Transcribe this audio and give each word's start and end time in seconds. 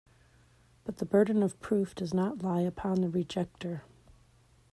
But 0.83 0.97
the 0.97 1.05
burden 1.05 1.43
of 1.43 1.59
proof 1.59 1.93
does 1.93 2.11
not 2.11 2.41
lie 2.41 2.61
upon 2.61 3.01
the 3.01 3.07
rejecter... 3.07 3.81